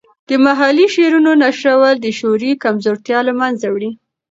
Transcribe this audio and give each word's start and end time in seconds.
د 0.27 0.29
محلي 0.45 0.85
شعرونو 0.95 1.31
نشرول 1.43 1.95
د 2.01 2.05
شعوري 2.17 2.51
کمزورتیا 2.63 3.19
له 3.27 3.33
منځه 3.41 3.65
وړي. 3.69 3.91